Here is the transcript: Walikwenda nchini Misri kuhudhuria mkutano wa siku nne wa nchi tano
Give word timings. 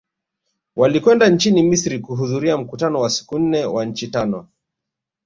Walikwenda 0.75 1.29
nchini 1.29 1.63
Misri 1.63 1.99
kuhudhuria 1.99 2.57
mkutano 2.57 2.99
wa 3.01 3.09
siku 3.09 3.39
nne 3.39 3.65
wa 3.65 3.85
nchi 3.85 4.07
tano 4.07 4.47